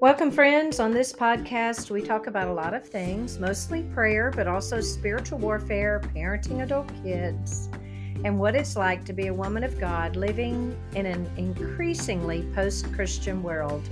Welcome, 0.00 0.30
friends. 0.30 0.78
On 0.78 0.92
this 0.92 1.12
podcast, 1.12 1.90
we 1.90 2.02
talk 2.02 2.28
about 2.28 2.46
a 2.46 2.52
lot 2.52 2.72
of 2.72 2.86
things, 2.86 3.40
mostly 3.40 3.82
prayer, 3.82 4.30
but 4.30 4.46
also 4.46 4.80
spiritual 4.80 5.40
warfare, 5.40 6.00
parenting 6.14 6.62
adult 6.62 6.88
kids, 7.02 7.68
and 8.24 8.38
what 8.38 8.54
it's 8.54 8.76
like 8.76 9.04
to 9.06 9.12
be 9.12 9.26
a 9.26 9.34
woman 9.34 9.64
of 9.64 9.80
God 9.80 10.14
living 10.14 10.78
in 10.94 11.04
an 11.04 11.28
increasingly 11.36 12.48
post 12.54 12.92
Christian 12.92 13.42
world. 13.42 13.82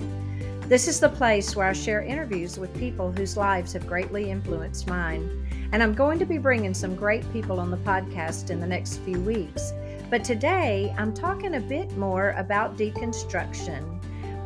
This 0.68 0.86
is 0.86 1.00
the 1.00 1.08
place 1.08 1.56
where 1.56 1.66
I 1.66 1.72
share 1.72 2.02
interviews 2.02 2.56
with 2.56 2.72
people 2.78 3.10
whose 3.10 3.36
lives 3.36 3.72
have 3.72 3.88
greatly 3.88 4.30
influenced 4.30 4.86
mine. 4.86 5.68
And 5.72 5.82
I'm 5.82 5.92
going 5.92 6.20
to 6.20 6.24
be 6.24 6.38
bringing 6.38 6.72
some 6.72 6.94
great 6.94 7.28
people 7.32 7.58
on 7.58 7.72
the 7.72 7.78
podcast 7.78 8.50
in 8.50 8.60
the 8.60 8.66
next 8.68 8.98
few 8.98 9.20
weeks. 9.22 9.72
But 10.08 10.22
today, 10.22 10.94
I'm 10.96 11.12
talking 11.12 11.56
a 11.56 11.60
bit 11.60 11.96
more 11.96 12.30
about 12.36 12.76
deconstruction 12.76 13.95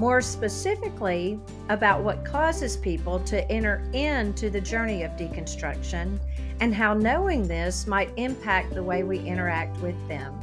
more 0.01 0.23
specifically 0.23 1.39
about 1.69 2.03
what 2.03 2.25
causes 2.25 2.75
people 2.75 3.21
to 3.21 3.47
enter 3.53 3.87
into 3.93 4.49
the 4.49 4.59
journey 4.59 5.03
of 5.03 5.11
deconstruction 5.11 6.19
and 6.61 6.75
how 6.75 6.95
knowing 6.95 7.47
this 7.47 7.87
might 7.87 8.11
impact 8.17 8.73
the 8.73 8.83
way 8.83 9.03
we 9.03 9.19
interact 9.19 9.77
with 9.83 10.09
them. 10.09 10.35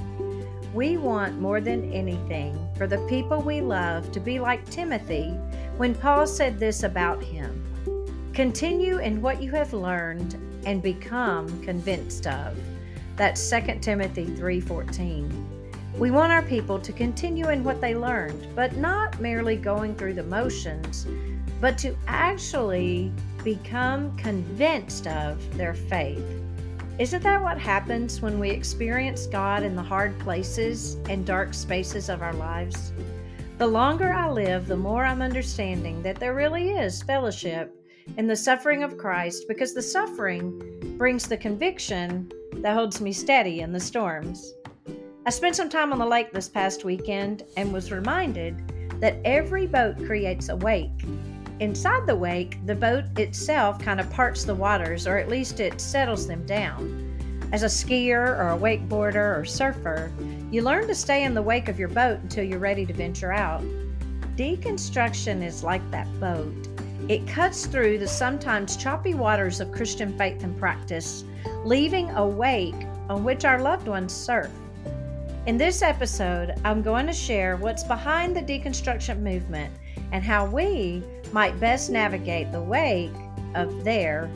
We 0.75 0.97
want 0.97 1.41
more 1.41 1.59
than 1.59 1.91
anything 1.91 2.55
for 2.77 2.85
the 2.85 3.03
people 3.07 3.41
we 3.41 3.61
love 3.61 4.11
to 4.11 4.19
be 4.19 4.39
like 4.39 4.63
Timothy 4.69 5.29
when 5.77 5.95
Paul 5.95 6.27
said 6.27 6.59
this 6.59 6.83
about 6.83 7.23
him 7.23 7.63
Continue 8.35 8.99
in 8.99 9.23
what 9.23 9.41
you 9.41 9.49
have 9.53 9.73
learned 9.73 10.35
and 10.67 10.83
become 10.83 11.47
convinced 11.63 12.27
of. 12.27 12.55
That's 13.15 13.41
2 13.49 13.81
Timothy 13.81 14.25
3:14. 14.25 15.56
We 15.97 16.11
want 16.11 16.31
our 16.31 16.43
people 16.43 16.77
to 16.79 16.93
continue 16.93 17.49
in 17.49 17.63
what 17.63 17.81
they 17.81 17.95
learned, 17.95 18.49
but 18.55 18.77
not 18.77 19.19
merely 19.19 19.55
going 19.55 19.95
through 19.95 20.13
the 20.13 20.21
motions, 20.21 21.07
but 21.59 21.75
to 21.79 21.95
actually 22.05 23.11
become 23.43 24.15
convinced 24.15 25.07
of 25.07 25.57
their 25.57 25.73
faith. 25.73 26.23
Isn't 26.99 27.23
that 27.23 27.41
what 27.41 27.57
happens 27.57 28.21
when 28.21 28.37
we 28.37 28.51
experience 28.51 29.25
God 29.25 29.63
in 29.63 29.75
the 29.75 29.81
hard 29.81 30.19
places 30.19 30.97
and 31.09 31.25
dark 31.25 31.55
spaces 31.55 32.09
of 32.09 32.21
our 32.21 32.33
lives? 32.33 32.91
The 33.57 33.65
longer 33.65 34.13
I 34.13 34.29
live, 34.29 34.67
the 34.67 34.77
more 34.77 35.03
I'm 35.03 35.23
understanding 35.23 36.03
that 36.03 36.19
there 36.19 36.35
really 36.35 36.73
is 36.73 37.01
fellowship 37.01 37.73
in 38.17 38.27
the 38.27 38.35
suffering 38.35 38.83
of 38.83 38.99
Christ 38.99 39.45
because 39.47 39.73
the 39.73 39.81
suffering 39.81 40.95
brings 40.95 41.27
the 41.27 41.37
conviction 41.37 42.31
that 42.57 42.75
holds 42.75 43.01
me 43.01 43.11
steady 43.11 43.61
in 43.61 43.71
the 43.71 43.79
storms. 43.79 44.53
I 45.27 45.29
spent 45.29 45.57
some 45.57 45.67
time 45.67 45.91
on 45.91 45.99
the 45.99 46.05
lake 46.05 46.31
this 46.31 46.47
past 46.47 46.85
weekend 46.85 47.43
and 47.57 47.73
was 47.73 47.91
reminded 47.91 48.55
that 49.01 49.17
every 49.25 49.67
boat 49.67 49.97
creates 50.05 50.47
a 50.47 50.55
wake. 50.55 51.03
Inside 51.59 52.07
the 52.07 52.15
wake, 52.15 52.65
the 52.65 52.75
boat 52.75 53.03
itself 53.19 53.77
kind 53.77 53.99
of 53.99 54.09
parts 54.09 54.45
the 54.45 54.55
waters, 54.55 55.05
or 55.05 55.17
at 55.17 55.27
least 55.27 55.59
it 55.59 55.81
settles 55.81 56.27
them 56.27 56.45
down. 56.45 57.49
As 57.51 57.63
a 57.63 57.65
skier 57.65 58.39
or 58.39 58.51
a 58.51 58.57
wakeboarder 58.57 59.37
or 59.37 59.43
surfer, 59.43 60.13
you 60.49 60.61
learn 60.61 60.87
to 60.87 60.95
stay 60.95 61.25
in 61.25 61.33
the 61.33 61.41
wake 61.41 61.67
of 61.67 61.77
your 61.77 61.89
boat 61.89 62.19
until 62.19 62.45
you're 62.45 62.57
ready 62.57 62.85
to 62.85 62.93
venture 62.93 63.33
out. 63.33 63.65
Deconstruction 64.37 65.43
is 65.43 65.61
like 65.61 65.83
that 65.91 66.07
boat. 66.21 66.69
It 67.09 67.27
cuts 67.27 67.65
through 67.65 67.97
the 67.97 68.07
sometimes 68.07 68.77
choppy 68.77 69.13
waters 69.13 69.59
of 69.59 69.73
Christian 69.73 70.17
faith 70.17 70.41
and 70.45 70.57
practice, 70.57 71.25
leaving 71.65 72.09
a 72.11 72.25
wake 72.25 72.87
on 73.09 73.25
which 73.25 73.43
our 73.43 73.61
loved 73.61 73.89
ones 73.89 74.13
surf. 74.13 74.49
In 75.47 75.57
this 75.57 75.81
episode, 75.81 76.59
I'm 76.65 76.81
going 76.81 77.07
to 77.07 77.13
share 77.13 77.55
what's 77.55 77.81
behind 77.81 78.35
the 78.35 78.41
deconstruction 78.41 79.21
movement 79.21 79.73
and 80.11 80.21
how 80.21 80.45
we 80.45 81.01
might 81.31 81.57
best 81.57 81.89
navigate 81.89 82.51
the 82.51 82.61
wake 82.61 83.15
of 83.55 83.85
their 83.85 84.29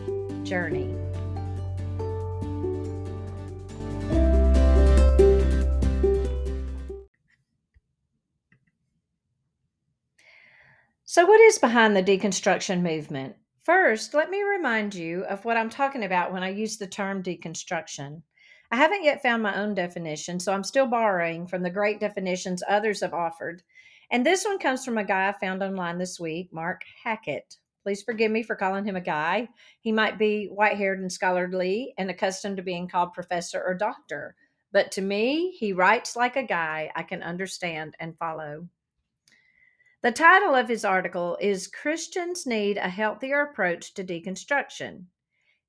journey. 0.44 0.96
So, 11.04 11.26
what 11.26 11.42
is 11.42 11.60
behind 11.60 11.94
the 11.94 12.02
deconstruction 12.02 12.82
movement? 12.82 13.36
First, 13.64 14.14
let 14.14 14.30
me 14.30 14.44
remind 14.44 14.96
you 14.96 15.26
of 15.26 15.44
what 15.44 15.58
I'm 15.58 15.70
talking 15.70 16.06
about 16.06 16.32
when 16.32 16.42
I 16.42 16.52
use 16.52 16.78
the 16.78 16.88
term 16.88 17.22
deconstruction. 17.22 18.22
I 18.74 18.78
haven't 18.78 19.04
yet 19.04 19.22
found 19.22 19.44
my 19.44 19.62
own 19.62 19.74
definition, 19.74 20.40
so 20.40 20.54
I'm 20.54 20.64
still 20.64 20.88
borrowing 20.88 21.46
from 21.46 21.62
the 21.62 21.70
great 21.70 22.00
definitions 22.00 22.64
others 22.68 23.02
have 23.02 23.14
offered. 23.14 23.64
And 24.12 24.26
this 24.26 24.46
one 24.46 24.60
comes 24.60 24.86
from 24.86 24.98
a 24.98 25.04
guy 25.04 25.28
I 25.28 25.34
found 25.34 25.62
online 25.62 25.98
this 25.98 26.22
week, 26.22 26.54
Mark 26.54 26.84
Hackett. 27.04 27.58
Please 27.84 28.02
forgive 28.02 28.32
me 28.32 28.44
for 28.44 28.56
calling 28.56 28.86
him 28.86 28.96
a 28.96 29.02
guy. 29.02 29.50
He 29.82 29.92
might 29.92 30.18
be 30.18 30.46
white 30.46 30.78
haired 30.78 31.00
and 31.00 31.12
scholarly 31.12 31.94
and 31.98 32.10
accustomed 32.10 32.58
to 32.58 32.64
being 32.64 32.88
called 32.88 33.14
professor 33.14 33.62
or 33.62 33.74
doctor. 33.74 34.36
But 34.72 34.92
to 34.94 35.02
me, 35.02 35.52
he 35.52 35.74
writes 35.74 36.16
like 36.16 36.38
a 36.38 36.44
guy 36.44 36.92
I 36.96 37.04
can 37.04 37.24
understand 37.24 37.96
and 38.00 38.18
follow. 38.18 38.70
The 40.02 40.14
title 40.14 40.56
of 40.56 40.70
his 40.70 40.86
article 40.86 41.38
is 41.42 41.68
Christians 41.68 42.46
Need 42.46 42.78
a 42.78 42.88
Healthier 42.90 43.42
Approach 43.42 43.94
to 43.96 44.04
Deconstruction. 44.04 45.06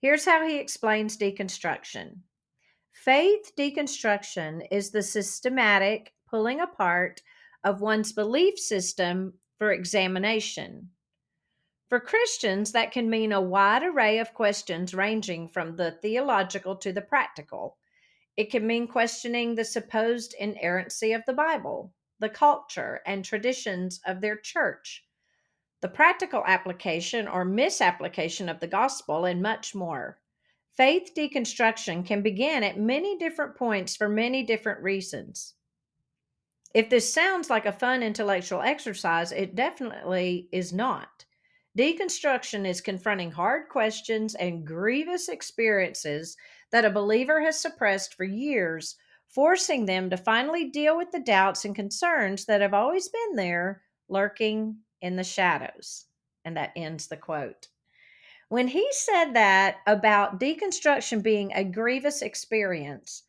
Here's 0.00 0.24
how 0.24 0.46
he 0.46 0.58
explains 0.58 1.16
deconstruction 1.16 2.18
Faith 2.92 3.52
deconstruction 3.56 4.66
is 4.70 4.90
the 4.90 5.02
systematic 5.02 6.12
pulling 6.28 6.60
apart 6.60 7.20
of 7.64 7.80
one's 7.80 8.12
belief 8.12 8.58
system 8.58 9.34
for 9.58 9.72
examination. 9.72 10.90
For 11.88 12.00
Christians, 12.00 12.72
that 12.72 12.92
can 12.92 13.10
mean 13.10 13.32
a 13.32 13.40
wide 13.40 13.82
array 13.82 14.18
of 14.18 14.32
questions 14.34 14.94
ranging 14.94 15.48
from 15.48 15.76
the 15.76 15.98
theological 16.00 16.76
to 16.76 16.92
the 16.92 17.02
practical. 17.02 17.76
It 18.36 18.50
can 18.50 18.66
mean 18.66 18.86
questioning 18.88 19.54
the 19.54 19.64
supposed 19.64 20.34
inerrancy 20.38 21.12
of 21.12 21.22
the 21.26 21.34
Bible, 21.34 21.92
the 22.18 22.30
culture 22.30 23.02
and 23.04 23.24
traditions 23.24 24.00
of 24.06 24.20
their 24.20 24.36
church, 24.36 25.04
the 25.80 25.88
practical 25.88 26.44
application 26.46 27.26
or 27.28 27.44
misapplication 27.44 28.48
of 28.48 28.60
the 28.60 28.68
gospel, 28.68 29.24
and 29.24 29.42
much 29.42 29.74
more. 29.74 30.21
Faith 30.76 31.12
deconstruction 31.14 32.04
can 32.04 32.22
begin 32.22 32.62
at 32.62 32.78
many 32.78 33.18
different 33.18 33.54
points 33.56 33.94
for 33.94 34.08
many 34.08 34.42
different 34.42 34.82
reasons. 34.82 35.54
If 36.74 36.88
this 36.88 37.12
sounds 37.12 37.50
like 37.50 37.66
a 37.66 37.72
fun 37.72 38.02
intellectual 38.02 38.62
exercise, 38.62 39.32
it 39.32 39.54
definitely 39.54 40.48
is 40.50 40.72
not. 40.72 41.26
Deconstruction 41.78 42.66
is 42.66 42.80
confronting 42.80 43.30
hard 43.30 43.68
questions 43.68 44.34
and 44.34 44.66
grievous 44.66 45.28
experiences 45.28 46.36
that 46.70 46.86
a 46.86 46.90
believer 46.90 47.42
has 47.42 47.60
suppressed 47.60 48.14
for 48.14 48.24
years, 48.24 48.96
forcing 49.28 49.84
them 49.84 50.08
to 50.08 50.16
finally 50.16 50.70
deal 50.70 50.96
with 50.96 51.10
the 51.10 51.20
doubts 51.20 51.66
and 51.66 51.74
concerns 51.74 52.46
that 52.46 52.62
have 52.62 52.74
always 52.74 53.08
been 53.08 53.36
there, 53.36 53.82
lurking 54.08 54.76
in 55.02 55.16
the 55.16 55.24
shadows. 55.24 56.06
And 56.46 56.56
that 56.56 56.72
ends 56.76 57.08
the 57.08 57.16
quote. 57.18 57.68
When 58.52 58.68
he 58.68 58.86
said 58.90 59.32
that 59.32 59.78
about 59.86 60.38
deconstruction 60.38 61.22
being 61.22 61.52
a 61.54 61.64
grievous 61.64 62.20
experience, 62.20 63.22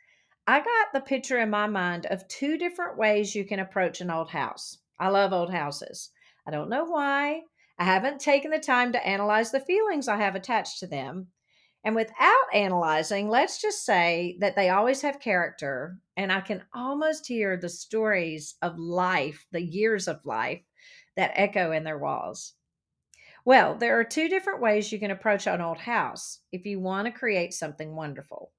I 0.45 0.59
got 0.59 0.87
the 0.91 0.99
picture 0.99 1.39
in 1.39 1.49
my 1.49 1.65
mind 1.65 2.07
of 2.07 2.27
two 2.27 2.57
different 2.57 2.97
ways 2.97 3.33
you 3.33 3.45
can 3.45 3.61
approach 3.61 4.01
an 4.01 4.11
old 4.11 4.31
house. 4.31 4.79
I 4.99 5.07
love 5.07 5.31
old 5.31 5.53
houses. 5.53 6.09
I 6.45 6.51
don't 6.51 6.69
know 6.69 6.83
why. 6.83 7.43
I 7.79 7.85
haven't 7.85 8.19
taken 8.19 8.51
the 8.51 8.59
time 8.59 8.91
to 8.91 9.07
analyze 9.07 9.49
the 9.51 9.61
feelings 9.61 10.09
I 10.09 10.17
have 10.17 10.35
attached 10.35 10.79
to 10.79 10.87
them. 10.87 11.27
And 11.85 11.95
without 11.95 12.53
analyzing, 12.53 13.29
let's 13.29 13.61
just 13.61 13.85
say 13.85 14.35
that 14.41 14.57
they 14.57 14.71
always 14.71 15.03
have 15.03 15.21
character. 15.21 15.99
And 16.17 16.33
I 16.33 16.41
can 16.41 16.63
almost 16.73 17.27
hear 17.27 17.55
the 17.55 17.69
stories 17.69 18.55
of 18.61 18.77
life, 18.77 19.47
the 19.53 19.63
years 19.63 20.09
of 20.09 20.25
life 20.25 20.63
that 21.15 21.31
echo 21.35 21.71
in 21.71 21.85
their 21.85 21.97
walls. 21.97 22.55
Well, 23.45 23.75
there 23.75 23.99
are 23.99 24.05
two 24.05 24.29
different 24.29 24.61
ways 24.61 24.91
you 24.91 24.99
can 24.99 25.11
approach 25.11 25.47
an 25.47 25.61
old 25.61 25.77
house 25.77 26.39
if 26.51 26.65
you 26.65 26.79
want 26.79 27.07
to 27.07 27.11
create 27.11 27.53
something 27.53 27.95
wonderful. 27.95 28.51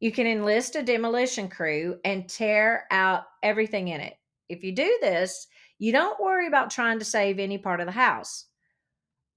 You 0.00 0.12
can 0.12 0.26
enlist 0.26 0.76
a 0.76 0.82
demolition 0.82 1.48
crew 1.48 1.98
and 2.04 2.28
tear 2.28 2.86
out 2.90 3.24
everything 3.42 3.88
in 3.88 4.00
it. 4.00 4.14
If 4.48 4.64
you 4.64 4.72
do 4.72 4.98
this, 5.00 5.46
you 5.78 5.92
don't 5.92 6.20
worry 6.20 6.46
about 6.46 6.70
trying 6.70 6.98
to 6.98 7.04
save 7.04 7.38
any 7.38 7.58
part 7.58 7.80
of 7.80 7.86
the 7.86 7.92
house. 7.92 8.46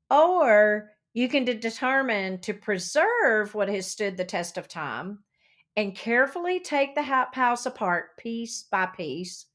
Or 0.10 0.92
you 1.14 1.30
can 1.30 1.46
determine 1.46 2.40
to 2.42 2.54
preserve 2.54 3.54
what 3.54 3.70
has 3.70 3.86
stood 3.86 4.18
the 4.18 4.26
test 4.26 4.58
of 4.58 4.68
time 4.68 5.20
and 5.76 5.96
carefully 5.96 6.60
take 6.60 6.96
the 6.96 7.04
house 7.04 7.66
apart 7.66 8.18
piece 8.18 8.64
by 8.64 8.88
piece 8.88 9.46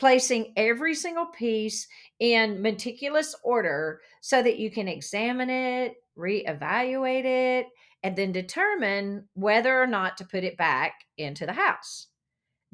placing 0.00 0.54
every 0.56 0.94
single 0.94 1.26
piece 1.26 1.86
in 2.18 2.62
meticulous 2.62 3.36
order 3.44 4.00
so 4.22 4.42
that 4.42 4.58
you 4.58 4.70
can 4.70 4.88
examine 4.88 5.50
it, 5.50 5.94
reevaluate 6.18 7.26
it, 7.26 7.66
and 8.02 8.16
then 8.16 8.32
determine 8.32 9.28
whether 9.34 9.80
or 9.80 9.86
not 9.86 10.16
to 10.16 10.24
put 10.24 10.42
it 10.42 10.56
back 10.56 10.94
into 11.18 11.44
the 11.44 11.52
house. 11.52 12.06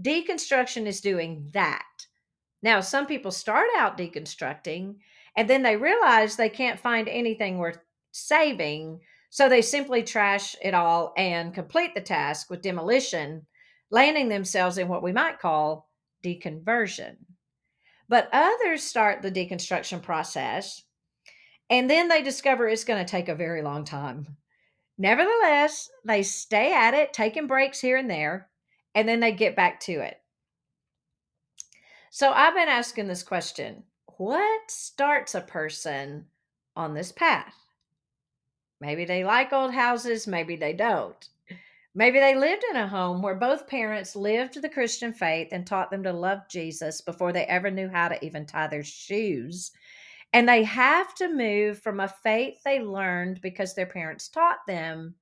Deconstruction 0.01 0.87
is 0.87 1.01
doing 1.01 1.51
that. 1.53 1.83
Now, 2.63 2.81
some 2.81 3.07
people 3.07 3.33
start 3.33 3.69
out 3.77 3.99
deconstructing 3.99 4.97
And 5.37 5.51
then 5.51 5.63
they 5.63 5.77
realize 5.77 6.37
they 6.37 6.49
can't 6.49 6.81
find 6.81 7.09
anything 7.09 7.59
worth 7.59 7.79
saving. 8.13 9.01
So 9.31 9.49
they 9.49 9.63
simply 9.63 10.03
trash 10.03 10.57
it 10.63 10.75
all 10.75 11.13
and 11.17 11.53
complete 11.53 11.95
the 11.95 12.01
task 12.01 12.49
with 12.51 12.63
demolition, 12.63 13.47
landing 13.91 14.29
themselves 14.29 14.79
in 14.79 14.89
what 14.89 15.03
we 15.03 15.13
might 15.13 15.39
call 15.39 15.89
deconversion. 16.27 17.17
But 18.09 18.29
others 18.33 18.83
start 18.83 19.23
the 19.23 19.31
deconstruction 19.31 20.03
process 20.03 20.83
and 21.69 21.91
then 21.91 22.09
they 22.09 22.23
discover 22.23 22.69
it's 22.69 22.85
going 22.85 23.05
to 23.05 23.11
take 23.11 23.29
a 23.29 23.35
very 23.35 23.63
long 23.63 23.85
time. 23.85 24.37
Nevertheless, 24.99 25.91
they 26.05 26.23
stay 26.23 26.73
at 26.73 26.95
it, 26.95 27.13
taking 27.13 27.47
breaks 27.47 27.81
here 27.81 27.97
and 27.97 28.09
there, 28.09 28.49
and 28.95 29.09
then 29.09 29.21
they 29.21 29.33
get 29.33 29.57
back 29.57 29.81
to 29.81 29.93
it. 29.93 30.17
So 32.11 32.31
I've 32.31 32.55
been 32.55 32.69
asking 32.69 33.09
this 33.09 33.23
question 33.23 33.85
what 34.17 34.71
starts 34.71 35.35
a 35.35 35.43
person 35.43 36.27
on 36.75 36.95
this 36.95 37.13
path? 37.13 37.55
Maybe 38.81 39.05
they 39.05 39.25
like 39.25 39.53
old 39.53 39.75
houses, 39.75 40.27
maybe 40.27 40.57
they 40.57 40.73
don't. 40.73 41.29
Maybe 41.99 42.21
they 42.21 42.35
lived 42.35 42.63
in 42.69 42.77
a 42.77 42.87
home 42.87 43.23
where 43.23 43.35
both 43.35 43.67
parents 43.67 44.15
lived 44.15 44.61
the 44.61 44.69
Christian 44.69 45.15
faith 45.15 45.49
and 45.53 45.67
taught 45.67 45.91
them 45.91 46.03
to 46.03 46.13
love 46.13 46.41
Jesus 46.47 47.01
before 47.01 47.33
they 47.33 47.47
ever 47.47 47.71
knew 47.71 47.89
how 47.89 48.09
to 48.09 48.23
even 48.23 48.45
tie 48.45 48.67
their 48.67 48.85
shoes. 48.85 49.73
And 50.35 50.47
they 50.47 50.63
have 50.65 51.15
to 51.15 51.33
move 51.33 51.81
from 51.81 52.01
a 52.01 52.13
faith 52.23 52.59
they 52.67 52.81
learned 52.81 53.41
because 53.41 53.75
their 53.75 53.87
parents 53.87 54.29
taught 54.29 54.59
them 54.67 55.15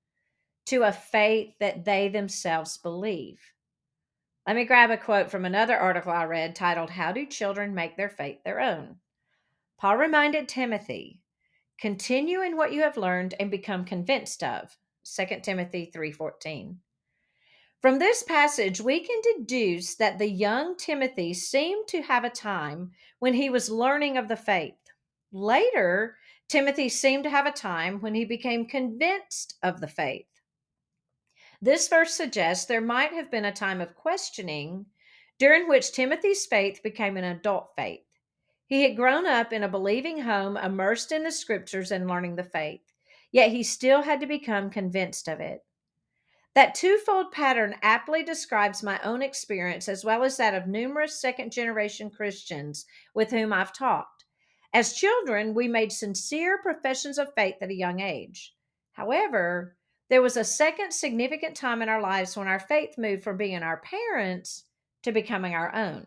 to 0.66 0.82
a 0.82 0.90
faith 0.90 1.54
that 1.60 1.84
they 1.84 2.08
themselves 2.08 2.76
believe. 2.76 3.38
Let 4.44 4.56
me 4.56 4.64
grab 4.64 4.90
a 4.90 4.96
quote 4.96 5.30
from 5.30 5.44
another 5.44 5.76
article 5.76 6.10
I 6.10 6.24
read 6.24 6.56
titled, 6.56 6.90
How 6.90 7.12
Do 7.12 7.24
Children 7.24 7.72
Make 7.76 7.96
Their 7.96 8.10
Faith 8.10 8.42
Their 8.44 8.58
Own? 8.58 8.96
Paul 9.78 9.96
reminded 9.96 10.48
Timothy, 10.48 11.20
continue 11.78 12.42
in 12.42 12.56
what 12.56 12.72
you 12.72 12.80
have 12.80 12.96
learned 12.96 13.34
and 13.38 13.48
become 13.48 13.84
convinced 13.84 14.42
of. 14.42 14.76
2 15.04 15.42
Timothy 15.42 15.90
3:14. 15.94 16.80
From 17.80 17.98
this 17.98 18.22
passage, 18.22 18.80
we 18.80 19.00
can 19.00 19.20
deduce 19.36 19.94
that 19.96 20.18
the 20.18 20.30
young 20.30 20.76
Timothy 20.76 21.34
seemed 21.34 21.86
to 21.88 22.00
have 22.00 22.24
a 22.24 22.30
time 22.30 22.92
when 23.18 23.34
he 23.34 23.50
was 23.50 23.68
learning 23.68 24.16
of 24.16 24.28
the 24.28 24.36
faith. 24.36 24.90
Later, 25.30 26.16
Timothy 26.48 26.88
seemed 26.88 27.24
to 27.24 27.30
have 27.30 27.44
a 27.44 27.52
time 27.52 28.00
when 28.00 28.14
he 28.14 28.24
became 28.24 28.64
convinced 28.64 29.58
of 29.62 29.80
the 29.80 29.88
faith. 29.88 30.40
This 31.60 31.88
verse 31.88 32.14
suggests 32.14 32.64
there 32.64 32.80
might 32.80 33.12
have 33.12 33.30
been 33.30 33.44
a 33.44 33.52
time 33.52 33.82
of 33.82 33.94
questioning 33.94 34.86
during 35.38 35.68
which 35.68 35.92
Timothy's 35.92 36.46
faith 36.46 36.82
became 36.82 37.18
an 37.18 37.24
adult 37.24 37.72
faith. 37.76 38.06
He 38.66 38.82
had 38.82 38.96
grown 38.96 39.26
up 39.26 39.52
in 39.52 39.62
a 39.62 39.68
believing 39.68 40.22
home, 40.22 40.56
immersed 40.56 41.12
in 41.12 41.22
the 41.22 41.32
scriptures 41.32 41.90
and 41.90 42.08
learning 42.08 42.36
the 42.36 42.44
faith, 42.44 42.93
yet 43.34 43.50
he 43.50 43.64
still 43.64 44.02
had 44.02 44.20
to 44.20 44.26
become 44.26 44.70
convinced 44.70 45.26
of 45.26 45.40
it. 45.40 45.64
That 46.54 46.72
twofold 46.72 47.32
pattern 47.32 47.74
aptly 47.82 48.22
describes 48.22 48.80
my 48.80 49.00
own 49.02 49.22
experience 49.22 49.88
as 49.88 50.04
well 50.04 50.22
as 50.22 50.36
that 50.36 50.54
of 50.54 50.68
numerous 50.68 51.20
second 51.20 51.50
generation 51.50 52.10
Christians 52.10 52.86
with 53.12 53.32
whom 53.32 53.52
I've 53.52 53.72
talked. 53.72 54.24
As 54.72 54.92
children, 54.92 55.52
we 55.52 55.66
made 55.66 55.90
sincere 55.90 56.58
professions 56.58 57.18
of 57.18 57.34
faith 57.34 57.56
at 57.60 57.70
a 57.70 57.74
young 57.74 57.98
age. 57.98 58.54
However, 58.92 59.76
there 60.08 60.22
was 60.22 60.36
a 60.36 60.44
second 60.44 60.92
significant 60.92 61.56
time 61.56 61.82
in 61.82 61.88
our 61.88 62.00
lives 62.00 62.36
when 62.36 62.46
our 62.46 62.60
faith 62.60 62.96
moved 62.96 63.24
from 63.24 63.36
being 63.36 63.64
our 63.64 63.78
parents 63.78 64.62
to 65.02 65.10
becoming 65.10 65.56
our 65.56 65.74
own. 65.74 66.06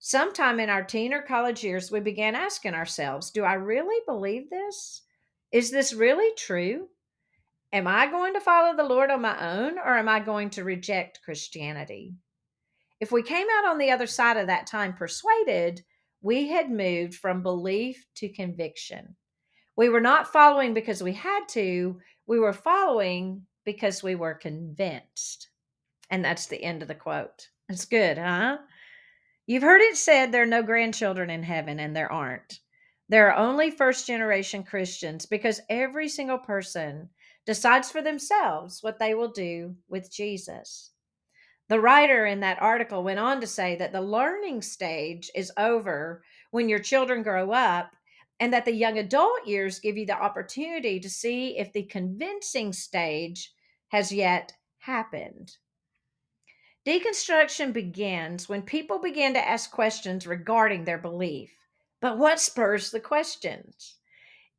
Sometime 0.00 0.60
in 0.60 0.68
our 0.68 0.84
teen 0.84 1.14
or 1.14 1.22
college 1.22 1.64
years, 1.64 1.90
we 1.90 2.00
began 2.00 2.34
asking 2.34 2.74
ourselves, 2.74 3.30
Do 3.30 3.42
I 3.42 3.54
really 3.54 4.04
believe 4.04 4.50
this? 4.50 5.04
Is 5.52 5.70
this 5.70 5.92
really 5.94 6.34
true? 6.36 6.88
Am 7.72 7.86
I 7.86 8.06
going 8.06 8.34
to 8.34 8.40
follow 8.40 8.76
the 8.76 8.84
Lord 8.84 9.10
on 9.10 9.22
my 9.22 9.56
own 9.56 9.78
or 9.78 9.96
am 9.96 10.08
I 10.08 10.20
going 10.20 10.50
to 10.50 10.64
reject 10.64 11.20
Christianity? 11.24 12.14
If 13.00 13.12
we 13.12 13.22
came 13.22 13.46
out 13.58 13.70
on 13.70 13.78
the 13.78 13.90
other 13.90 14.06
side 14.06 14.36
of 14.36 14.46
that 14.48 14.66
time 14.66 14.94
persuaded, 14.94 15.82
we 16.20 16.48
had 16.48 16.70
moved 16.70 17.14
from 17.14 17.42
belief 17.42 18.06
to 18.16 18.28
conviction. 18.28 19.14
We 19.76 19.88
were 19.88 20.00
not 20.00 20.32
following 20.32 20.74
because 20.74 21.02
we 21.02 21.12
had 21.12 21.46
to, 21.50 22.00
we 22.26 22.38
were 22.38 22.52
following 22.52 23.46
because 23.64 24.02
we 24.02 24.14
were 24.14 24.34
convinced. 24.34 25.48
And 26.10 26.24
that's 26.24 26.46
the 26.46 26.62
end 26.62 26.82
of 26.82 26.88
the 26.88 26.94
quote. 26.94 27.48
It's 27.68 27.84
good, 27.84 28.18
huh? 28.18 28.58
You've 29.46 29.62
heard 29.62 29.82
it 29.82 29.96
said 29.96 30.32
there 30.32 30.42
are 30.42 30.46
no 30.46 30.62
grandchildren 30.62 31.30
in 31.30 31.42
heaven, 31.42 31.78
and 31.78 31.94
there 31.94 32.10
aren't. 32.10 32.60
There 33.08 33.32
are 33.32 33.38
only 33.38 33.70
first 33.70 34.06
generation 34.06 34.62
Christians 34.62 35.24
because 35.24 35.62
every 35.70 36.08
single 36.08 36.38
person 36.38 37.08
decides 37.46 37.90
for 37.90 38.02
themselves 38.02 38.82
what 38.82 38.98
they 38.98 39.14
will 39.14 39.30
do 39.30 39.74
with 39.88 40.12
Jesus. 40.12 40.90
The 41.68 41.80
writer 41.80 42.26
in 42.26 42.40
that 42.40 42.60
article 42.60 43.02
went 43.02 43.18
on 43.18 43.40
to 43.40 43.46
say 43.46 43.76
that 43.76 43.92
the 43.92 44.02
learning 44.02 44.62
stage 44.62 45.30
is 45.34 45.52
over 45.56 46.22
when 46.50 46.68
your 46.68 46.78
children 46.78 47.22
grow 47.22 47.52
up, 47.52 47.94
and 48.40 48.52
that 48.52 48.64
the 48.64 48.72
young 48.72 48.98
adult 48.98 49.46
years 49.46 49.80
give 49.80 49.96
you 49.96 50.06
the 50.06 50.12
opportunity 50.12 51.00
to 51.00 51.10
see 51.10 51.58
if 51.58 51.72
the 51.72 51.82
convincing 51.82 52.72
stage 52.72 53.52
has 53.88 54.12
yet 54.12 54.52
happened. 54.78 55.56
Deconstruction 56.86 57.72
begins 57.72 58.48
when 58.48 58.62
people 58.62 58.98
begin 58.98 59.34
to 59.34 59.46
ask 59.46 59.70
questions 59.70 60.26
regarding 60.26 60.84
their 60.84 60.98
belief. 60.98 61.50
But 62.00 62.18
what 62.18 62.40
spurs 62.40 62.90
the 62.90 63.00
questions? 63.00 63.96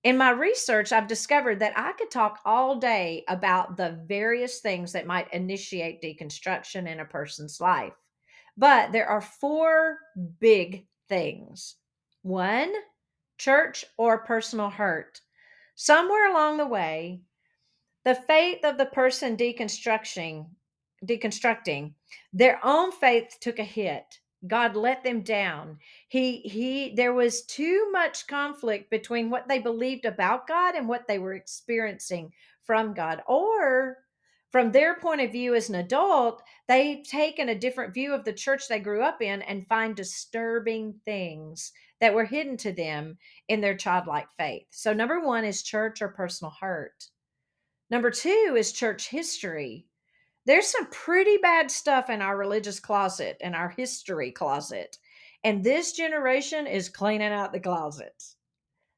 In 0.04 0.18
my 0.18 0.32
research, 0.32 0.92
I've 0.92 1.08
discovered 1.08 1.60
that 1.60 1.78
I 1.78 1.92
could 1.94 2.10
talk 2.10 2.40
all 2.46 2.78
day 2.78 3.24
about 3.28 3.76
the 3.76 4.00
various 4.08 4.60
things 4.60 4.94
that 4.94 5.06
might 5.06 5.34
initiate 5.34 6.02
deconstruction 6.02 6.88
in 6.88 7.00
a 7.00 7.06
person's 7.06 7.60
life. 7.60 7.94
But 8.56 8.92
there 8.92 9.08
are 9.08 9.22
four 9.22 9.98
big 10.40 10.86
things. 11.10 11.76
One, 12.22 12.74
church 13.38 13.86
or 13.98 14.20
personal 14.20 14.70
hurt. 14.70 15.22
Somewhere 15.76 16.30
along 16.30 16.58
the 16.58 16.68
way, 16.68 17.22
the 18.06 18.16
faith 18.16 18.64
of 18.64 18.78
the 18.78 18.86
person 18.86 19.36
deconstructing 19.38 20.48
deconstructing 21.06 21.94
their 22.34 22.60
own 22.62 22.92
faith 22.92 23.38
took 23.40 23.60
a 23.60 23.64
hit 23.64 24.20
god 24.48 24.76
let 24.76 25.04
them 25.04 25.22
down. 25.22 25.78
He 26.08 26.38
he 26.38 26.94
there 26.96 27.14
was 27.14 27.44
too 27.44 27.90
much 27.92 28.28
conflict 28.28 28.90
between 28.90 29.30
what 29.30 29.48
they 29.48 29.60
believed 29.60 30.06
about 30.06 30.48
god 30.48 30.76
and 30.76 30.88
what 30.88 31.08
they 31.08 31.20
were 31.20 31.34
experiencing 31.34 32.32
from 32.64 32.94
god. 32.94 33.22
Or 33.28 33.98
from 34.52 34.72
their 34.72 34.96
point 34.96 35.22
of 35.22 35.32
view 35.32 35.54
as 35.56 35.70
an 35.70 35.76
adult 35.76 36.42
they've 36.68 37.04
taken 37.04 37.50
a 37.50 37.56
different 37.56 37.94
view 37.94 38.14
of 38.14 38.24
the 38.24 38.34
church 38.34 38.68
they 38.68 38.80
grew 38.80 39.04
up 39.04 39.22
in 39.22 39.42
and 39.44 39.68
find 39.68 39.96
disturbing 39.96 41.00
things 41.06 41.72
that 42.00 42.14
were 42.14 42.26
hidden 42.26 42.56
to 42.58 42.72
them 42.72 43.18
in 43.50 43.60
their 43.60 43.76
childlike 43.76 44.30
faith. 44.38 44.66
So 44.70 44.94
number 44.94 45.20
one 45.20 45.44
is 45.44 45.64
church 45.64 46.02
or 46.02 46.10
personal 46.10 46.54
hurt. 46.60 47.10
Number 47.90 48.10
two 48.10 48.56
is 48.58 48.72
church 48.72 49.10
history 49.10 49.89
there's 50.50 50.66
some 50.66 50.88
pretty 50.88 51.38
bad 51.38 51.70
stuff 51.70 52.10
in 52.10 52.24
our 52.24 52.36
religious 52.36 52.80
closet 52.80 53.38
and 53.40 53.56
our 53.56 53.70
history 53.70 54.32
closet. 54.32 54.98
And 55.44 55.64
this 55.64 55.92
generation 55.92 56.66
is 56.66 56.90
cleaning 56.90 57.32
out 57.32 57.54
the 57.54 57.60
closets. 57.60 58.36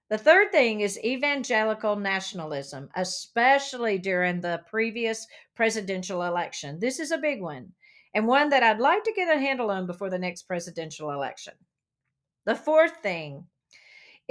The 0.09 0.17
third 0.17 0.53
thing 0.53 0.79
is 0.79 0.97
evangelical 1.03 1.97
nationalism, 1.97 2.87
especially 2.95 3.97
during 3.97 4.39
the 4.39 4.61
previous 4.69 5.27
presidential 5.53 6.23
election. 6.23 6.79
This 6.79 7.01
is 7.01 7.11
a 7.11 7.17
big 7.17 7.41
one, 7.41 7.73
and 8.15 8.27
one 8.27 8.47
that 8.47 8.63
I'd 8.63 8.79
like 8.79 9.03
to 9.03 9.13
get 9.13 9.35
a 9.35 9.37
handle 9.37 9.71
on 9.71 9.87
before 9.87 10.09
the 10.09 10.19
next 10.19 10.43
presidential 10.43 11.11
election. 11.11 11.53
The 12.45 12.55
fourth 12.55 12.95
thing 13.03 13.45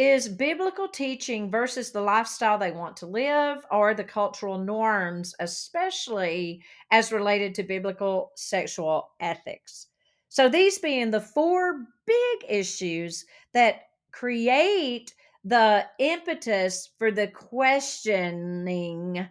is 0.00 0.30
biblical 0.30 0.88
teaching 0.88 1.50
versus 1.50 1.92
the 1.92 2.00
lifestyle 2.00 2.56
they 2.56 2.70
want 2.70 2.96
to 2.96 3.06
live 3.06 3.58
or 3.70 3.92
the 3.92 4.02
cultural 4.02 4.56
norms, 4.56 5.34
especially 5.40 6.62
as 6.90 7.12
related 7.12 7.54
to 7.54 7.62
biblical 7.62 8.32
sexual 8.34 9.10
ethics. 9.20 9.88
So, 10.30 10.48
these 10.48 10.78
being 10.78 11.10
the 11.10 11.20
four 11.20 11.84
big 12.06 12.38
issues 12.48 13.26
that 13.52 13.82
create 14.10 15.12
the 15.44 15.84
impetus 15.98 16.88
for 16.96 17.10
the 17.10 17.28
questioning 17.28 19.28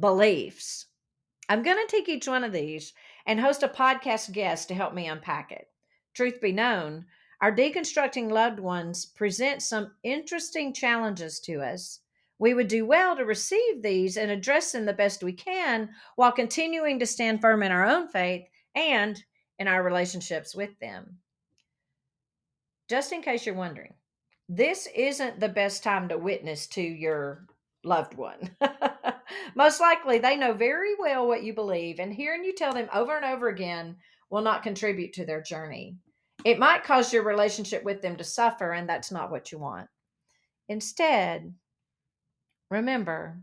beliefs. 0.00 0.86
I'm 1.48 1.62
going 1.62 1.76
to 1.76 1.96
take 1.96 2.08
each 2.08 2.26
one 2.26 2.42
of 2.42 2.52
these 2.52 2.94
and 3.26 3.38
host 3.38 3.62
a 3.62 3.68
podcast 3.68 4.32
guest 4.32 4.66
to 4.68 4.74
help 4.74 4.92
me 4.92 5.06
unpack 5.06 5.52
it. 5.52 5.68
Truth 6.14 6.40
be 6.40 6.50
known, 6.50 7.04
our 7.44 7.52
deconstructing 7.52 8.30
loved 8.30 8.58
ones 8.58 9.04
present 9.04 9.60
some 9.60 9.92
interesting 10.02 10.72
challenges 10.72 11.38
to 11.40 11.60
us. 11.60 12.00
We 12.38 12.54
would 12.54 12.68
do 12.68 12.86
well 12.86 13.14
to 13.16 13.26
receive 13.26 13.82
these 13.82 14.16
and 14.16 14.30
address 14.30 14.72
them 14.72 14.86
the 14.86 14.94
best 14.94 15.22
we 15.22 15.34
can 15.34 15.90
while 16.16 16.32
continuing 16.32 16.98
to 17.00 17.06
stand 17.06 17.42
firm 17.42 17.62
in 17.62 17.70
our 17.70 17.84
own 17.84 18.08
faith 18.08 18.46
and 18.74 19.22
in 19.58 19.68
our 19.68 19.82
relationships 19.82 20.54
with 20.54 20.70
them. 20.80 21.18
Just 22.88 23.12
in 23.12 23.20
case 23.20 23.44
you're 23.44 23.54
wondering, 23.54 23.92
this 24.48 24.88
isn't 24.96 25.38
the 25.38 25.50
best 25.50 25.82
time 25.82 26.08
to 26.08 26.16
witness 26.16 26.66
to 26.68 26.80
your 26.80 27.44
loved 27.84 28.14
one. 28.14 28.56
Most 29.54 29.82
likely, 29.82 30.18
they 30.18 30.38
know 30.38 30.54
very 30.54 30.94
well 30.98 31.28
what 31.28 31.42
you 31.42 31.52
believe, 31.52 31.98
and 31.98 32.10
hearing 32.10 32.42
you 32.42 32.54
tell 32.54 32.72
them 32.72 32.88
over 32.94 33.14
and 33.14 33.26
over 33.26 33.48
again 33.48 33.96
will 34.30 34.40
not 34.40 34.62
contribute 34.62 35.12
to 35.12 35.26
their 35.26 35.42
journey. 35.42 35.98
It 36.44 36.58
might 36.58 36.84
cause 36.84 37.12
your 37.12 37.24
relationship 37.24 37.82
with 37.84 38.02
them 38.02 38.16
to 38.16 38.24
suffer, 38.24 38.72
and 38.72 38.88
that's 38.88 39.10
not 39.10 39.30
what 39.30 39.50
you 39.50 39.58
want. 39.58 39.88
Instead, 40.68 41.54
remember, 42.70 43.40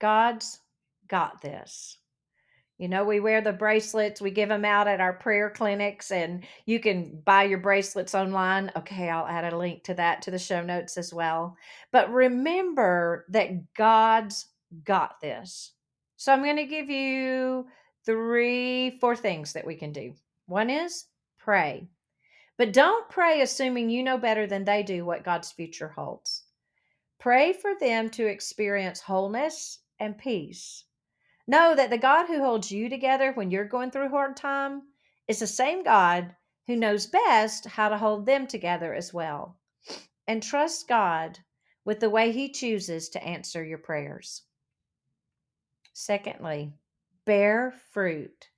God's 0.00 0.58
got 1.08 1.42
this. 1.42 1.98
You 2.78 2.88
know, 2.88 3.04
we 3.04 3.20
wear 3.20 3.40
the 3.40 3.52
bracelets, 3.52 4.20
we 4.20 4.32
give 4.32 4.48
them 4.48 4.64
out 4.64 4.88
at 4.88 5.00
our 5.00 5.12
prayer 5.12 5.48
clinics, 5.48 6.10
and 6.10 6.44
you 6.66 6.80
can 6.80 7.20
buy 7.24 7.44
your 7.44 7.58
bracelets 7.58 8.14
online. 8.14 8.72
Okay, 8.74 9.08
I'll 9.08 9.26
add 9.26 9.52
a 9.52 9.56
link 9.56 9.84
to 9.84 9.94
that 9.94 10.22
to 10.22 10.32
the 10.32 10.38
show 10.38 10.62
notes 10.62 10.96
as 10.96 11.14
well. 11.14 11.56
But 11.92 12.12
remember 12.12 13.26
that 13.28 13.74
God's 13.74 14.46
got 14.82 15.20
this. 15.20 15.72
So 16.16 16.32
I'm 16.32 16.42
going 16.42 16.56
to 16.56 16.64
give 16.64 16.90
you 16.90 17.66
three, 18.04 18.98
four 18.98 19.14
things 19.14 19.52
that 19.52 19.66
we 19.66 19.76
can 19.76 19.92
do. 19.92 20.14
One 20.46 20.68
is 20.68 21.04
pray. 21.38 21.86
But 22.56 22.72
don't 22.72 23.08
pray 23.08 23.40
assuming 23.40 23.90
you 23.90 24.02
know 24.02 24.18
better 24.18 24.46
than 24.46 24.64
they 24.64 24.82
do 24.82 25.04
what 25.04 25.24
God's 25.24 25.50
future 25.50 25.88
holds. 25.88 26.44
Pray 27.18 27.52
for 27.52 27.74
them 27.80 28.10
to 28.10 28.26
experience 28.26 29.00
wholeness 29.00 29.80
and 29.98 30.16
peace. 30.16 30.84
Know 31.46 31.74
that 31.74 31.90
the 31.90 31.98
God 31.98 32.26
who 32.26 32.42
holds 32.42 32.70
you 32.70 32.88
together 32.88 33.32
when 33.32 33.50
you're 33.50 33.64
going 33.64 33.90
through 33.90 34.10
hard 34.10 34.36
time 34.36 34.82
is 35.26 35.40
the 35.40 35.46
same 35.46 35.82
God 35.82 36.36
who 36.66 36.76
knows 36.76 37.06
best 37.06 37.66
how 37.66 37.88
to 37.88 37.98
hold 37.98 38.24
them 38.24 38.46
together 38.46 38.94
as 38.94 39.12
well. 39.12 39.58
And 40.26 40.42
trust 40.42 40.88
God 40.88 41.40
with 41.84 42.00
the 42.00 42.10
way 42.10 42.32
He 42.32 42.50
chooses 42.50 43.08
to 43.10 43.22
answer 43.22 43.64
your 43.64 43.78
prayers. 43.78 44.42
Secondly, 45.92 46.72
bear 47.24 47.72
fruit. 47.92 48.48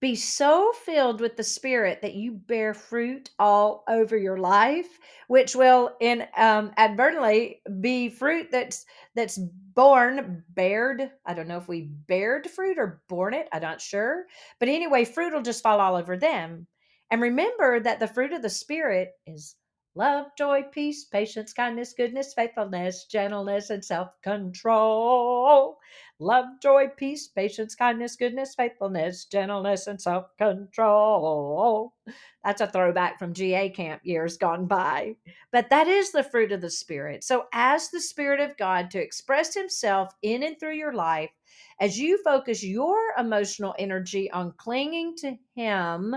Be 0.00 0.16
so 0.16 0.72
filled 0.72 1.20
with 1.20 1.36
the 1.36 1.44
Spirit 1.44 2.00
that 2.02 2.14
you 2.14 2.32
bear 2.32 2.72
fruit 2.72 3.30
all 3.38 3.84
over 3.86 4.16
your 4.16 4.38
life, 4.38 4.98
which 5.28 5.54
will 5.54 5.94
in 6.00 6.26
um, 6.36 6.72
advertently 6.78 7.60
be 7.80 8.08
fruit 8.08 8.48
that's 8.50 8.86
that's 9.14 9.38
born, 9.38 10.42
bared. 10.54 11.10
I 11.26 11.34
don't 11.34 11.48
know 11.48 11.58
if 11.58 11.68
we 11.68 11.82
bared 11.82 12.48
fruit 12.48 12.78
or 12.78 13.02
born 13.08 13.34
it. 13.34 13.48
I'm 13.52 13.60
not 13.62 13.82
sure, 13.82 14.24
but 14.58 14.68
anyway, 14.68 15.04
fruit 15.04 15.34
will 15.34 15.42
just 15.42 15.62
fall 15.62 15.80
all 15.80 15.96
over 15.96 16.16
them. 16.16 16.66
And 17.10 17.20
remember 17.20 17.80
that 17.80 18.00
the 18.00 18.08
fruit 18.08 18.32
of 18.32 18.40
the 18.42 18.50
Spirit 18.50 19.10
is 19.26 19.54
love, 19.94 20.26
joy, 20.38 20.62
peace, 20.72 21.04
patience, 21.04 21.52
kindness, 21.52 21.92
goodness, 21.92 22.32
faithfulness, 22.34 23.04
gentleness, 23.04 23.70
and 23.70 23.84
self 23.84 24.08
control. 24.22 25.78
Love, 26.18 26.46
joy, 26.62 26.86
peace, 26.96 27.28
patience, 27.28 27.74
kindness, 27.74 28.16
goodness, 28.16 28.54
faithfulness, 28.54 29.24
gentleness, 29.24 29.86
and 29.86 30.00
self 30.00 30.26
control. 30.38 31.94
That's 32.44 32.60
a 32.60 32.66
throwback 32.66 33.18
from 33.18 33.34
GA 33.34 33.68
camp 33.70 34.02
years 34.04 34.36
gone 34.36 34.66
by. 34.66 35.16
But 35.52 35.70
that 35.70 35.88
is 35.88 36.12
the 36.12 36.22
fruit 36.22 36.52
of 36.52 36.60
the 36.60 36.70
Spirit. 36.70 37.24
So, 37.24 37.46
as 37.52 37.90
the 37.90 38.00
Spirit 38.00 38.40
of 38.40 38.56
God 38.56 38.90
to 38.92 39.02
express 39.02 39.54
Himself 39.54 40.14
in 40.22 40.42
and 40.42 40.58
through 40.58 40.76
your 40.76 40.94
life, 40.94 41.30
as 41.80 41.98
you 41.98 42.22
focus 42.22 42.62
your 42.62 42.98
emotional 43.18 43.74
energy 43.78 44.30
on 44.30 44.52
clinging 44.56 45.16
to 45.18 45.36
Him 45.54 46.14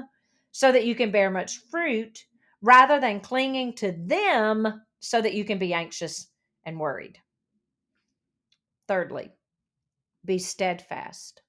so 0.51 0.71
that 0.71 0.85
you 0.85 0.95
can 0.95 1.11
bear 1.11 1.31
much 1.31 1.57
fruit, 1.71 2.25
rather 2.63 2.99
than 2.99 3.19
clinging 3.19 3.73
to 3.73 3.91
them 3.91 4.81
so 5.01 5.21
that 5.21 5.33
you 5.33 5.43
can 5.43 5.59
be 5.59 5.73
anxious 5.73 6.27
and 6.65 6.79
worried. 6.79 7.19
Thirdly, 8.87 9.31
be 10.25 10.39
steadfast. 10.39 11.41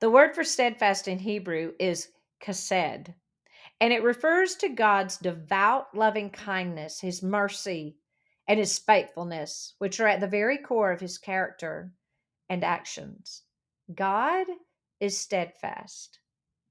The 0.00 0.10
word 0.10 0.34
for 0.34 0.42
steadfast 0.42 1.06
in 1.06 1.20
Hebrew 1.20 1.74
is 1.78 2.08
chesed, 2.42 3.14
and 3.80 3.92
it 3.92 4.02
refers 4.02 4.56
to 4.56 4.68
God's 4.68 5.16
devout 5.16 5.94
loving 5.94 6.30
kindness, 6.30 7.00
his 7.00 7.22
mercy, 7.22 7.96
and 8.48 8.58
his 8.58 8.78
faithfulness, 8.78 9.74
which 9.78 10.00
are 10.00 10.08
at 10.08 10.20
the 10.20 10.26
very 10.26 10.58
core 10.58 10.90
of 10.90 11.00
his 11.00 11.18
character 11.18 11.92
and 12.48 12.64
actions. 12.64 13.42
God 13.94 14.46
is 14.98 15.16
steadfast. 15.16 16.18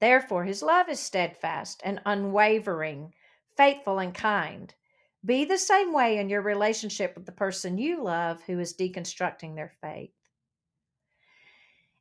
Therefore, 0.02 0.44
his 0.44 0.62
love 0.62 0.90
is 0.90 1.00
steadfast 1.00 1.82
and 1.86 2.02
unwavering 2.06 3.14
faithful, 3.60 4.00
and 4.00 4.16
kind. 4.16 4.74
Be 5.26 5.44
the 5.44 5.58
same 5.58 5.92
way 5.92 6.18
in 6.18 6.30
your 6.30 6.42
relationship 6.42 7.14
with 7.14 7.26
the 7.26 7.34
person 7.34 7.78
you 7.78 8.02
love 8.02 8.42
who 8.44 8.58
is 8.58 8.74
deconstructing 8.74 9.54
their 9.54 9.74
faith. 9.82 10.14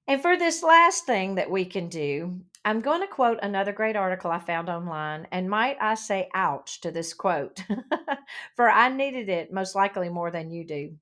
And 0.06 0.22
for 0.22 0.38
this 0.38 0.62
last 0.62 1.04
thing 1.04 1.34
that 1.34 1.50
we 1.50 1.64
can 1.64 1.88
do, 1.88 2.40
I'm 2.64 2.80
going 2.80 3.00
to 3.00 3.08
quote 3.08 3.40
another 3.42 3.72
great 3.72 3.96
article 3.96 4.30
I 4.30 4.38
found 4.38 4.68
online. 4.68 5.26
And 5.32 5.50
might 5.50 5.76
I 5.80 5.96
say, 5.96 6.28
ouch 6.32 6.80
to 6.82 6.92
this 6.92 7.12
quote, 7.12 7.60
for 8.54 8.70
I 8.70 8.88
needed 8.88 9.28
it 9.28 9.52
most 9.52 9.74
likely 9.74 10.08
more 10.08 10.30
than 10.30 10.52
you 10.52 10.64
do. 10.64 10.94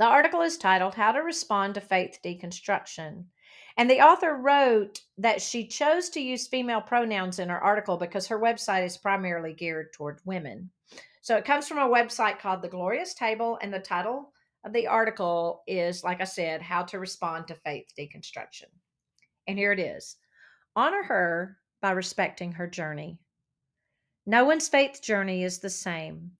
The 0.00 0.06
article 0.06 0.42
is 0.42 0.58
titled 0.58 0.96
How 0.96 1.12
to 1.12 1.20
Respond 1.20 1.74
to 1.74 1.80
Faith 1.80 2.18
Deconstruction. 2.24 3.26
And 3.76 3.90
the 3.90 4.00
author 4.00 4.36
wrote 4.36 5.00
that 5.18 5.40
she 5.40 5.66
chose 5.66 6.10
to 6.10 6.20
use 6.20 6.46
female 6.46 6.80
pronouns 6.80 7.38
in 7.38 7.48
her 7.48 7.60
article 7.60 7.96
because 7.96 8.26
her 8.26 8.38
website 8.38 8.84
is 8.84 8.96
primarily 8.98 9.54
geared 9.54 9.92
toward 9.92 10.20
women. 10.24 10.70
So 11.22 11.36
it 11.36 11.44
comes 11.44 11.68
from 11.68 11.78
a 11.78 11.88
website 11.88 12.38
called 12.38 12.62
The 12.62 12.68
Glorious 12.68 13.14
Table, 13.14 13.58
and 13.62 13.72
the 13.72 13.78
title 13.78 14.32
of 14.64 14.72
the 14.72 14.86
article 14.86 15.62
is, 15.66 16.04
like 16.04 16.20
I 16.20 16.24
said, 16.24 16.60
How 16.60 16.82
to 16.82 16.98
Respond 16.98 17.46
to 17.48 17.54
Faith 17.54 17.86
Deconstruction. 17.98 18.66
And 19.46 19.58
here 19.58 19.72
it 19.72 19.80
is 19.80 20.16
Honor 20.74 21.02
her 21.02 21.58
by 21.80 21.92
respecting 21.92 22.52
her 22.52 22.66
journey. 22.66 23.18
No 24.26 24.44
one's 24.44 24.68
faith 24.68 25.00
journey 25.02 25.42
is 25.42 25.58
the 25.58 25.70
same. 25.70 26.32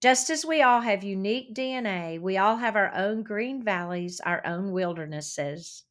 Just 0.00 0.30
as 0.30 0.44
we 0.44 0.62
all 0.62 0.80
have 0.80 1.02
unique 1.02 1.54
DNA, 1.54 2.20
we 2.20 2.36
all 2.36 2.56
have 2.56 2.76
our 2.76 2.94
own 2.94 3.22
green 3.22 3.62
valleys, 3.62 4.20
our 4.20 4.44
own 4.46 4.70
wildernesses. 4.72 5.84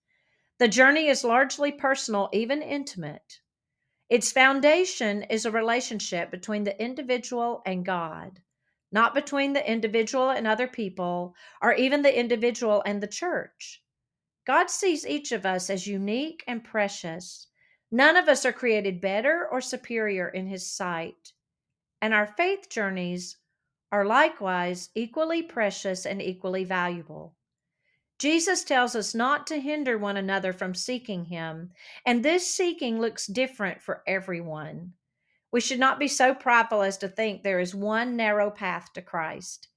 The 0.64 0.70
journey 0.70 1.10
is 1.10 1.26
largely 1.26 1.74
personal, 1.74 2.30
even 2.32 2.62
intimate. 2.62 3.42
Its 4.08 4.32
foundation 4.32 5.24
is 5.24 5.46
a 5.46 5.52
relationship 5.52 6.32
between 6.32 6.64
the 6.64 6.82
individual 6.82 7.62
and 7.66 7.86
God, 7.86 8.40
not 8.90 9.14
between 9.14 9.52
the 9.52 9.70
individual 9.70 10.30
and 10.30 10.48
other 10.48 10.70
people, 10.70 11.36
or 11.62 11.74
even 11.74 12.02
the 12.02 12.18
individual 12.18 12.82
and 12.86 13.04
the 13.04 13.08
church. 13.08 13.84
God 14.48 14.70
sees 14.70 15.06
each 15.06 15.34
of 15.34 15.46
us 15.46 15.70
as 15.70 15.86
unique 15.86 16.46
and 16.48 16.64
precious. 16.64 17.48
None 17.92 18.16
of 18.16 18.30
us 18.30 18.46
are 18.46 18.54
created 18.54 19.02
better 19.02 19.46
or 19.46 19.60
superior 19.60 20.30
in 20.30 20.48
His 20.48 20.72
sight. 20.72 21.34
And 22.02 22.14
our 22.14 22.26
faith 22.38 22.70
journeys 22.70 23.36
are 23.92 24.06
likewise 24.06 24.92
equally 24.96 25.44
precious 25.44 26.06
and 26.06 26.22
equally 26.22 26.64
valuable. 26.64 27.36
Jesus 28.20 28.64
tells 28.64 28.96
us 28.96 29.16
not 29.16 29.48
to 29.48 29.60
hinder 29.60 29.98
one 29.98 30.18
another 30.18 30.54
from 30.54 30.74
seeking 30.74 31.26
Him, 31.26 31.72
and 32.06 32.24
this 32.24 32.50
seeking 32.50 33.00
looks 33.00 33.28
different 33.28 33.82
for 33.82 34.04
everyone. 34.08 34.94
We 35.52 35.62
should 35.62 35.80
not 35.80 36.00
be 36.00 36.08
so 36.08 36.34
prideful 36.34 36.82
as 36.82 36.98
to 37.00 37.08
think 37.08 37.44
there 37.44 37.60
is 37.60 37.76
one 37.76 38.16
narrow 38.16 38.50
path 38.50 38.94
to 38.94 39.02
Christ. 39.02 39.68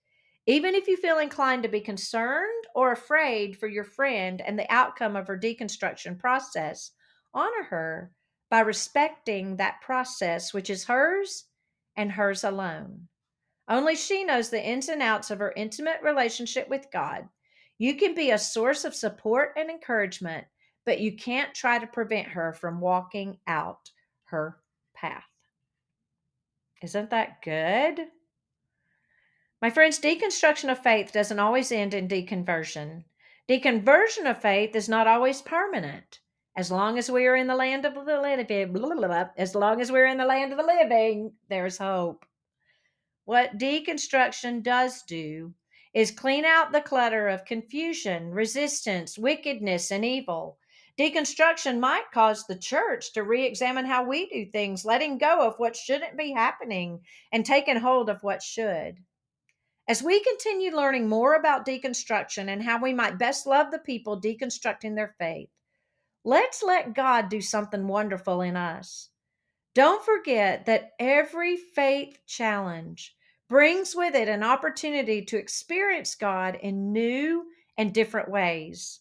Even 0.47 0.75
if 0.75 0.87
you 0.87 0.97
feel 0.97 1.19
inclined 1.19 1.65
to 1.65 1.69
be 1.69 1.81
concerned 1.81 2.65
or 2.75 2.93
afraid 2.93 3.59
for 3.59 3.67
your 3.67 3.85
friend 3.85 4.41
and 4.41 4.59
the 4.59 4.73
outcome 4.73 5.17
of 5.17 5.27
her 5.27 5.39
deconstruction 5.39 6.19
process, 6.19 6.93
honor 7.35 7.65
her 7.65 8.13
by 8.49 8.61
respecting 8.61 9.57
that 9.57 9.81
process, 9.81 10.55
which 10.55 10.71
is 10.71 10.85
hers 10.85 11.47
and 11.97 12.13
hers 12.13 12.45
alone. 12.45 13.09
Only 13.69 13.97
she 13.97 14.23
knows 14.23 14.51
the 14.51 14.65
ins 14.65 14.89
and 14.89 15.03
outs 15.03 15.33
of 15.33 15.41
her 15.41 15.53
intimate 15.57 16.01
relationship 16.03 16.69
with 16.69 16.87
God 16.93 17.29
you 17.79 17.95
can 17.97 18.15
be 18.15 18.31
a 18.31 18.39
source 18.39 18.85
of 18.85 18.95
support 18.95 19.53
and 19.57 19.71
encouragement, 19.71 20.47
but 20.85 21.01
you 21.01 21.17
can't 21.17 21.55
try 21.55 21.79
to 21.79 21.87
prevent 21.87 22.29
her 22.29 22.53
from 22.53 22.81
walking 22.81 23.39
out 23.47 23.91
her 24.25 24.59
path. 24.95 25.25
Isn't 26.83 27.11
that 27.11 27.43
good? 27.43 28.09
My 29.61 29.71
friends, 29.71 29.99
deconstruction 29.99 30.71
of 30.71 30.79
faith 30.79 31.13
doesn't 31.13 31.39
always 31.39 31.73
end 31.73 31.95
in 31.95 32.09
deconversion. 32.09 33.05
Deconversion 33.49 34.31
of 34.31 34.41
faith 34.41 34.77
is 34.77 34.89
not 34.89 35.07
always 35.07 35.41
permanent. 35.43 36.21
As 36.57 36.71
long 36.71 36.99
as 36.99 37.11
we 37.11 37.27
are 37.27 37.37
in 37.37 37.47
the 37.47 37.55
land 37.55 37.85
of 37.85 37.95
the 37.95 38.21
living, 38.21 39.31
as 39.37 39.55
long 39.55 39.81
as 39.81 39.93
we're 39.93 40.07
in 40.07 40.17
the 40.17 40.25
land 40.25 40.53
of 40.53 40.59
the 40.59 40.65
living, 40.65 41.33
there's 41.49 41.79
hope. 41.79 42.25
What 43.25 43.59
deconstruction 43.59 44.63
does 44.63 45.03
do 45.03 45.53
is 45.97 46.11
clean 46.11 46.45
out 46.45 46.73
the 46.73 46.81
clutter 46.83 47.27
of 47.27 47.47
confusion, 47.47 48.31
resistance, 48.31 49.17
wickedness, 49.17 49.91
and 49.91 50.05
evil. 50.05 50.59
Deconstruction 50.99 51.81
might 51.81 52.11
cause 52.13 52.45
the 52.45 52.59
church 52.59 53.15
to 53.15 53.23
re 53.23 53.47
examine 53.47 53.87
how 53.87 54.05
we 54.05 54.29
do 54.29 54.45
things, 54.45 54.85
letting 54.85 55.17
go 55.17 55.41
of 55.41 55.55
what 55.57 55.75
shouldn't 55.75 56.19
be 56.19 56.33
happening 56.33 57.01
and 57.33 57.47
taking 57.47 57.79
hold 57.79 58.11
of 58.11 58.23
what 58.23 58.43
should. 58.43 58.99
As 59.89 60.03
we 60.03 60.23
continue 60.23 60.77
learning 60.77 61.09
more 61.09 61.33
about 61.33 61.65
deconstruction 61.65 62.51
and 62.51 62.63
how 62.63 62.79
we 62.79 62.93
might 62.93 63.19
best 63.19 63.47
love 63.47 63.71
the 63.71 63.79
people 63.79 64.21
deconstructing 64.21 64.97
their 64.97 65.15
faith, 65.19 65.49
let's 66.25 66.63
let 66.63 66.93
God 66.93 67.31
do 67.31 67.41
something 67.41 67.89
wonderful 67.89 68.43
in 68.43 68.55
us. 68.55 69.09
Don't 69.75 70.05
forget 70.05 70.67
that 70.67 70.91
every 70.99 71.57
faith 71.57 72.19
challenge 72.27 73.16
brings 73.49 73.95
with 73.95 74.15
it 74.15 74.29
an 74.29 74.43
opportunity 74.43 75.25
to 75.25 75.39
experience 75.39 76.15
God 76.15 76.59
in 76.63 76.93
new 76.93 77.45
and 77.79 77.93
different 77.93 78.31
ways 78.31 79.01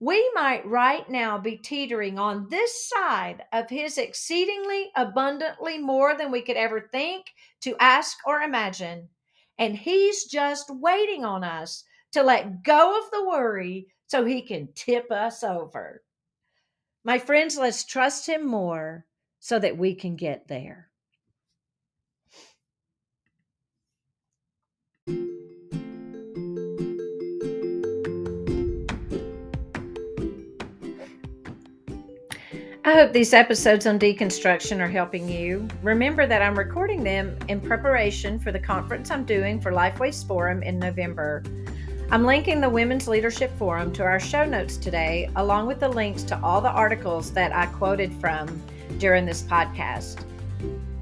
we 0.00 0.30
might 0.34 0.66
right 0.66 1.08
now 1.10 1.36
be 1.36 1.58
teetering 1.58 2.18
on 2.18 2.48
this 2.48 2.88
side 2.88 3.44
of 3.52 3.68
His 3.68 3.98
exceedingly 3.98 4.90
abundantly 4.96 5.76
more 5.78 6.16
than 6.16 6.32
we 6.32 6.40
could 6.40 6.56
ever 6.56 6.80
think, 6.80 7.26
to 7.60 7.76
ask, 7.78 8.16
or 8.26 8.40
imagine. 8.40 9.08
And 9.58 9.76
He's 9.76 10.24
just 10.24 10.70
waiting 10.70 11.24
on 11.26 11.44
us 11.44 11.84
to 12.12 12.22
let 12.22 12.62
go 12.62 12.98
of 12.98 13.10
the 13.12 13.28
worry 13.28 13.88
so 14.06 14.24
He 14.24 14.40
can 14.40 14.72
tip 14.74 15.12
us 15.12 15.44
over. 15.44 16.02
My 17.04 17.18
friends, 17.18 17.58
let's 17.58 17.84
trust 17.84 18.26
Him 18.26 18.46
more 18.46 19.04
so 19.38 19.58
that 19.58 19.76
we 19.76 19.94
can 19.94 20.16
get 20.16 20.48
there. 20.48 20.89
I 32.90 32.94
hope 32.94 33.12
these 33.12 33.32
episodes 33.32 33.86
on 33.86 34.00
deconstruction 34.00 34.80
are 34.80 34.88
helping 34.88 35.28
you. 35.28 35.68
Remember 35.80 36.26
that 36.26 36.42
I'm 36.42 36.58
recording 36.58 37.04
them 37.04 37.38
in 37.46 37.60
preparation 37.60 38.36
for 38.40 38.50
the 38.50 38.58
conference 38.58 39.12
I'm 39.12 39.24
doing 39.24 39.60
for 39.60 39.70
Lifeways 39.70 40.26
Forum 40.26 40.64
in 40.64 40.76
November. 40.80 41.44
I'm 42.10 42.24
linking 42.24 42.60
the 42.60 42.68
Women's 42.68 43.06
Leadership 43.06 43.56
Forum 43.56 43.92
to 43.92 44.02
our 44.02 44.18
show 44.18 44.44
notes 44.44 44.76
today, 44.76 45.30
along 45.36 45.68
with 45.68 45.78
the 45.78 45.88
links 45.88 46.24
to 46.24 46.40
all 46.42 46.60
the 46.60 46.72
articles 46.72 47.32
that 47.34 47.54
I 47.54 47.66
quoted 47.66 48.12
from 48.14 48.60
during 48.98 49.24
this 49.24 49.44
podcast. 49.44 50.24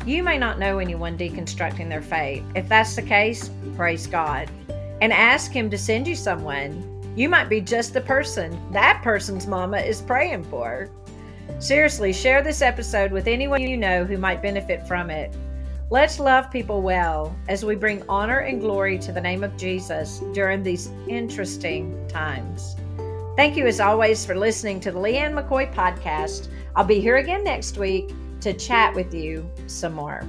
You 0.05 0.23
may 0.23 0.37
not 0.37 0.59
know 0.59 0.81
anyone 0.81 1.17
deconstructing 1.17 1.89
their 1.89 2.03
faith. 2.03 2.45
If 2.55 2.69
that's 2.69 2.97
the 2.97 3.03
case, 3.03 3.51
praise 3.77 4.07
God 4.07 4.51
and 5.01 5.11
ask 5.11 5.53
Him 5.53 5.71
to 5.71 5.79
send 5.79 6.07
you 6.07 6.17
someone. 6.17 6.85
You 7.17 7.31
might 7.31 7.49
be 7.49 7.63
just 7.63 7.95
the 7.95 8.03
person 8.03 8.61
that 8.73 9.01
person's 9.03 9.47
mama 9.47 9.79
is 9.79 10.03
praying 10.03 10.45
for. 10.45 10.91
Seriously, 11.59 12.13
share 12.13 12.43
this 12.43 12.63
episode 12.63 13.11
with 13.11 13.27
anyone 13.27 13.63
you 13.63 13.77
know 13.77 14.05
who 14.05 14.17
might 14.19 14.43
benefit 14.43 14.87
from 14.87 15.11
it. 15.11 15.35
Let's 15.91 16.21
love 16.21 16.51
people 16.51 16.83
well 16.83 17.35
as 17.49 17.65
we 17.65 17.75
bring 17.75 18.03
honor 18.09 18.41
and 18.41 18.61
glory 18.61 18.99
to 18.99 19.11
the 19.11 19.21
name 19.21 19.43
of 19.43 19.57
Jesus 19.57 20.23
during 20.35 20.63
these 20.63 20.91
interesting 21.09 22.07
times. 22.09 22.77
Thank 23.37 23.57
you, 23.57 23.67
as 23.67 23.81
always, 23.81 24.27
for 24.27 24.37
listening 24.37 24.81
to 24.81 24.93
the 24.93 24.99
Leighann 24.99 25.33
McCoy 25.33 25.73
podcast. 25.73 26.49
I'll 26.77 26.85
be 26.85 27.01
here 27.01 27.17
again 27.17 27.43
next 27.43 27.79
week 27.79 28.13
to 28.41 28.53
chat 28.53 28.95
with 28.95 29.15
you 29.15 29.49
some 29.67 29.95
more. 29.95 30.23